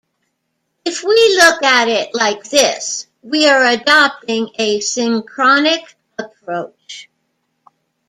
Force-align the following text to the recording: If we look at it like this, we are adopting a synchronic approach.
If 0.83 1.03
we 1.03 1.37
look 1.37 1.61
at 1.61 1.87
it 1.87 2.15
like 2.15 2.43
this, 2.45 3.05
we 3.21 3.47
are 3.47 3.63
adopting 3.63 4.49
a 4.57 4.79
synchronic 4.79 5.95
approach. 6.17 7.07